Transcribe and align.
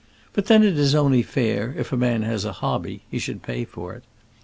But 0.33 0.47
then 0.47 0.63
it 0.63 0.79
is 0.79 0.95
only 0.95 1.21
fair 1.21 1.73
that, 1.73 1.79
if 1.81 1.93
a 1.93 1.95
man 1.95 2.23
has 2.23 2.43
a 2.43 2.53
hobby, 2.53 3.03
he 3.11 3.19
should 3.19 3.43
pay 3.43 3.65
for 3.65 3.93
it. 3.93 4.03